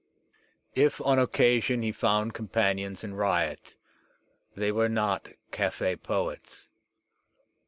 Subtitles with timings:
[0.73, 3.77] If on occasion he foubd companions in riot,
[4.55, 6.69] they were not caf6 poets.